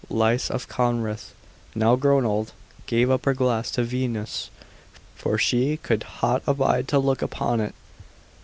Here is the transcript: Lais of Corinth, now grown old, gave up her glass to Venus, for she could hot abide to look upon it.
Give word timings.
Lais 0.09 0.49
of 0.49 0.67
Corinth, 0.67 1.31
now 1.75 1.95
grown 1.95 2.25
old, 2.25 2.53
gave 2.87 3.11
up 3.11 3.25
her 3.25 3.35
glass 3.35 3.69
to 3.69 3.83
Venus, 3.83 4.49
for 5.13 5.37
she 5.37 5.77
could 5.77 6.01
hot 6.01 6.41
abide 6.47 6.87
to 6.87 6.97
look 6.97 7.21
upon 7.21 7.59
it. 7.59 7.75